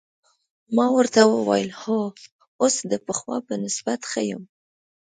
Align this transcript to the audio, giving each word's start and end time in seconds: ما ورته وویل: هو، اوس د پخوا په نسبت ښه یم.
ما 0.75 0.85
ورته 0.97 1.19
وویل: 1.25 1.69
هو، 1.81 1.99
اوس 2.61 2.75
د 2.91 2.93
پخوا 3.05 3.37
په 3.47 3.53
نسبت 3.63 3.99
ښه 4.11 4.21
یم. 4.29 4.43